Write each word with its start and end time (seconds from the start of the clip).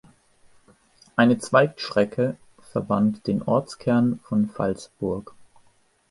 Eine 1.15 1.37
Zweigstrecke 1.37 2.35
verband 2.71 3.27
den 3.27 3.43
Ortskern 3.43 4.19
von 4.23 4.49
Phalsbourg. 4.49 5.35